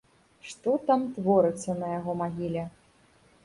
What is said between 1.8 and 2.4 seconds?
на яго